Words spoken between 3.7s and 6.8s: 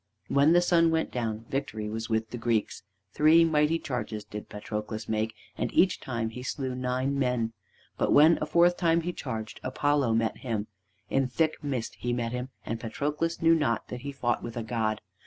charges did Patroclus make, and each time he slew